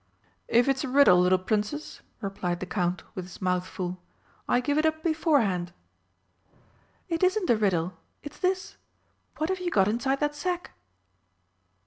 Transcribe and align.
"If 0.47 0.67
it's 0.67 0.83
a 0.83 0.87
riddle, 0.89 1.19
little 1.19 1.37
Princess," 1.37 2.01
replied 2.21 2.59
the 2.59 2.65
Count, 2.65 3.03
with 3.13 3.25
his 3.25 3.39
mouth 3.39 3.67
full, 3.67 3.99
"I 4.49 4.59
give 4.59 4.79
it 4.79 4.85
up 4.87 5.03
beforehand." 5.03 5.73
"It 7.07 7.21
isn't 7.21 7.51
a 7.51 7.55
riddle. 7.55 7.93
It's 8.23 8.39
this: 8.39 8.77
What 9.37 9.49
have 9.49 9.59
you 9.59 9.69
got 9.69 9.87
inside 9.87 10.19
that 10.21 10.33
sack?" 10.33 10.71